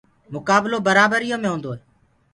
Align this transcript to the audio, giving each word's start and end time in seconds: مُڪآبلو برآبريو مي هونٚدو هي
مُڪآبلو 0.33 0.77
برآبريو 0.87 1.37
مي 1.41 1.47
هونٚدو 1.51 1.69
هي 1.75 1.79